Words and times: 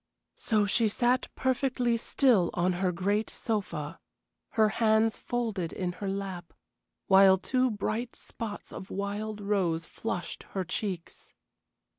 So 0.37 0.65
she 0.65 0.87
sat 0.87 1.27
perfectly 1.35 1.95
still 1.95 2.49
on 2.55 2.73
her 2.73 2.91
great 2.91 3.29
sofa, 3.29 3.99
her 4.53 4.69
hands 4.69 5.19
folded 5.19 5.71
in 5.71 5.91
her 6.01 6.09
lap, 6.09 6.53
while 7.05 7.37
two 7.37 7.69
bright 7.69 8.15
spots 8.15 8.73
of 8.73 8.89
wild 8.89 9.41
rose 9.41 9.85
flushed 9.85 10.41
her 10.57 10.63
cheeks. 10.63 11.35